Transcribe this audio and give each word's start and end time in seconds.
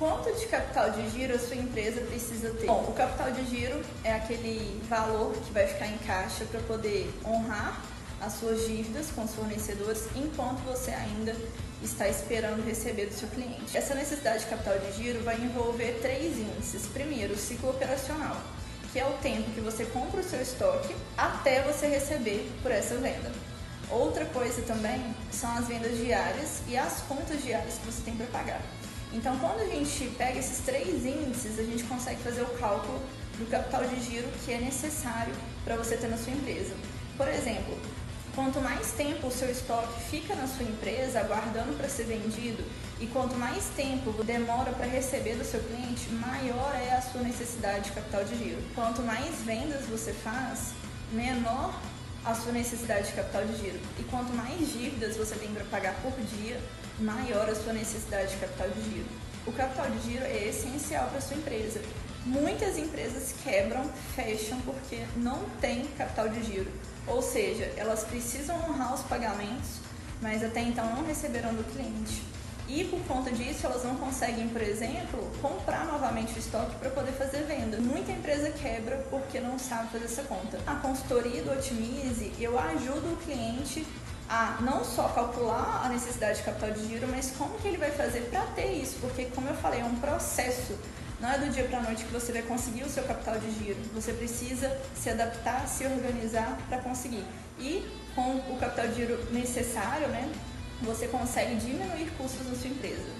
Quanto 0.00 0.32
de 0.32 0.46
capital 0.46 0.92
de 0.92 1.10
giro 1.10 1.34
a 1.34 1.38
sua 1.38 1.56
empresa 1.56 2.00
precisa 2.00 2.48
ter? 2.54 2.68
Bom, 2.68 2.86
o 2.88 2.94
capital 2.94 3.30
de 3.32 3.44
giro 3.44 3.82
é 4.02 4.14
aquele 4.14 4.80
valor 4.88 5.34
que 5.34 5.52
vai 5.52 5.66
ficar 5.66 5.88
em 5.88 5.98
caixa 5.98 6.46
para 6.46 6.58
poder 6.60 7.12
honrar 7.22 7.78
as 8.18 8.32
suas 8.32 8.66
dívidas 8.66 9.08
com 9.14 9.24
os 9.24 9.34
fornecedores 9.34 10.08
enquanto 10.16 10.60
você 10.60 10.90
ainda 10.90 11.36
está 11.82 12.08
esperando 12.08 12.64
receber 12.64 13.06
do 13.08 13.12
seu 13.12 13.28
cliente. 13.28 13.76
Essa 13.76 13.94
necessidade 13.94 14.44
de 14.44 14.46
capital 14.46 14.78
de 14.78 14.90
giro 14.92 15.22
vai 15.22 15.36
envolver 15.36 15.98
três 16.00 16.38
índices. 16.38 16.86
Primeiro, 16.86 17.34
o 17.34 17.36
ciclo 17.36 17.68
operacional, 17.68 18.40
que 18.94 18.98
é 18.98 19.04
o 19.04 19.12
tempo 19.18 19.50
que 19.50 19.60
você 19.60 19.84
compra 19.84 20.22
o 20.22 20.24
seu 20.24 20.40
estoque 20.40 20.96
até 21.14 21.60
você 21.60 21.86
receber 21.86 22.50
por 22.62 22.72
essa 22.72 22.94
venda. 22.94 23.30
Outra 23.90 24.24
coisa 24.24 24.62
também 24.62 25.14
são 25.30 25.54
as 25.58 25.68
vendas 25.68 25.94
diárias 25.98 26.62
e 26.66 26.78
as 26.78 27.02
contas 27.02 27.42
diárias 27.42 27.74
que 27.74 27.84
você 27.84 28.00
tem 28.00 28.16
para 28.16 28.26
pagar. 28.28 28.62
Então, 29.12 29.36
quando 29.38 29.60
a 29.60 29.66
gente 29.66 30.12
pega 30.16 30.38
esses 30.38 30.58
três 30.64 31.04
índices, 31.04 31.58
a 31.58 31.64
gente 31.64 31.82
consegue 31.84 32.22
fazer 32.22 32.42
o 32.42 32.58
cálculo 32.58 33.00
do 33.38 33.50
capital 33.50 33.84
de 33.84 34.00
giro 34.00 34.28
que 34.44 34.52
é 34.52 34.58
necessário 34.58 35.34
para 35.64 35.76
você 35.76 35.96
ter 35.96 36.08
na 36.08 36.16
sua 36.16 36.32
empresa. 36.32 36.74
Por 37.16 37.26
exemplo, 37.26 37.76
quanto 38.34 38.60
mais 38.60 38.92
tempo 38.92 39.26
o 39.26 39.30
seu 39.30 39.50
estoque 39.50 40.00
fica 40.10 40.34
na 40.34 40.46
sua 40.46 40.64
empresa 40.64 41.20
aguardando 41.20 41.76
para 41.76 41.88
ser 41.88 42.04
vendido 42.04 42.62
e 43.00 43.06
quanto 43.06 43.34
mais 43.34 43.64
tempo 43.76 44.12
demora 44.22 44.72
para 44.72 44.86
receber 44.86 45.34
do 45.34 45.44
seu 45.44 45.60
cliente, 45.60 46.08
maior 46.12 46.74
é 46.76 46.94
a 46.94 47.02
sua 47.02 47.22
necessidade 47.22 47.86
de 47.86 47.92
capital 47.92 48.24
de 48.24 48.38
giro. 48.38 48.62
Quanto 48.74 49.02
mais 49.02 49.36
vendas 49.44 49.86
você 49.86 50.12
faz, 50.12 50.72
menor 51.12 51.74
a 52.24 52.34
sua 52.34 52.52
necessidade 52.52 53.08
de 53.08 53.12
capital 53.14 53.44
de 53.44 53.56
giro. 53.56 53.80
E 53.98 54.02
quanto 54.04 54.32
mais 54.34 54.72
dívidas 54.72 55.16
você 55.16 55.34
tem 55.36 55.48
para 55.52 55.64
pagar 55.64 55.94
por 56.02 56.12
dia, 56.36 56.60
maior 56.98 57.48
a 57.48 57.54
sua 57.54 57.72
necessidade 57.72 58.32
de 58.32 58.36
capital 58.36 58.68
de 58.68 58.82
giro. 58.82 59.06
O 59.46 59.52
capital 59.52 59.90
de 59.90 60.10
giro 60.10 60.24
é 60.24 60.48
essencial 60.48 61.08
para 61.08 61.20
sua 61.20 61.36
empresa. 61.36 61.80
Muitas 62.26 62.76
empresas 62.76 63.34
quebram, 63.42 63.90
fecham 64.14 64.60
porque 64.60 65.04
não 65.16 65.38
tem 65.60 65.86
capital 65.96 66.28
de 66.28 66.42
giro. 66.44 66.70
Ou 67.06 67.22
seja, 67.22 67.72
elas 67.76 68.04
precisam 68.04 68.56
honrar 68.56 68.94
os 68.94 69.00
pagamentos, 69.02 69.78
mas 70.20 70.44
até 70.44 70.60
então 70.60 70.84
não 70.94 71.06
receberam 71.06 71.54
do 71.54 71.64
cliente. 71.72 72.22
E 72.68 72.84
por 72.84 73.00
conta 73.00 73.32
disso, 73.32 73.66
elas 73.66 73.82
não 73.82 73.96
conseguem, 73.96 74.48
por 74.48 74.62
exemplo, 74.62 75.28
comprar 75.42 75.86
novamente 75.86 76.34
o 76.34 76.38
estoque 76.38 76.76
para 76.76 76.90
poder 76.90 77.12
fazer. 77.12 77.44
Muita 77.90 78.12
empresa 78.12 78.50
quebra 78.50 79.04
porque 79.10 79.40
não 79.40 79.58
sabe 79.58 79.90
fazer 79.90 80.04
essa 80.04 80.22
conta. 80.22 80.60
A 80.64 80.76
consultoria 80.76 81.42
do 81.42 81.50
Otimize, 81.50 82.32
eu 82.38 82.56
ajudo 82.56 83.14
o 83.14 83.16
cliente 83.16 83.84
a 84.28 84.58
não 84.60 84.84
só 84.84 85.08
calcular 85.08 85.82
a 85.84 85.88
necessidade 85.88 86.38
de 86.38 86.44
capital 86.44 86.70
de 86.70 86.86
giro, 86.86 87.08
mas 87.08 87.32
como 87.36 87.58
que 87.58 87.66
ele 87.66 87.78
vai 87.78 87.90
fazer 87.90 88.20
para 88.30 88.42
ter 88.54 88.74
isso, 88.74 88.96
porque 89.00 89.24
como 89.34 89.48
eu 89.48 89.56
falei, 89.56 89.80
é 89.80 89.84
um 89.84 89.96
processo. 89.96 90.78
Não 91.20 91.28
é 91.28 91.38
do 91.38 91.50
dia 91.50 91.64
para 91.64 91.78
a 91.78 91.82
noite 91.82 92.04
que 92.04 92.12
você 92.12 92.30
vai 92.32 92.42
conseguir 92.42 92.84
o 92.84 92.88
seu 92.88 93.02
capital 93.02 93.38
de 93.40 93.50
giro. 93.58 93.80
Você 93.92 94.12
precisa 94.12 94.70
se 94.94 95.10
adaptar, 95.10 95.66
se 95.66 95.84
organizar 95.84 96.58
para 96.68 96.78
conseguir. 96.78 97.24
E 97.58 97.84
com 98.14 98.36
o 98.36 98.56
capital 98.60 98.86
de 98.86 98.94
giro 98.94 99.32
necessário, 99.32 100.06
né, 100.08 100.30
você 100.80 101.08
consegue 101.08 101.56
diminuir 101.56 102.08
custos 102.16 102.46
na 102.48 102.54
sua 102.54 102.70
empresa. 102.70 103.10